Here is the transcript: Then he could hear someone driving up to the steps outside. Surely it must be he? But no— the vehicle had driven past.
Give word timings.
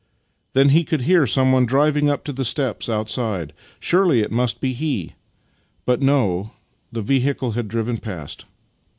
Then 0.53 0.69
he 0.69 0.83
could 0.83 1.01
hear 1.01 1.27
someone 1.27 1.67
driving 1.67 2.09
up 2.09 2.23
to 2.23 2.33
the 2.33 2.43
steps 2.43 2.89
outside. 2.89 3.53
Surely 3.79 4.21
it 4.21 4.31
must 4.31 4.59
be 4.59 4.73
he? 4.73 5.13
But 5.85 6.01
no— 6.01 6.53
the 6.91 7.03
vehicle 7.03 7.51
had 7.51 7.67
driven 7.67 7.99
past. 7.99 8.45